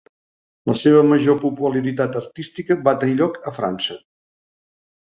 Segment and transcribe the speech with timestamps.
[0.69, 4.03] La seva major popularitat artística va tenir lloc a França.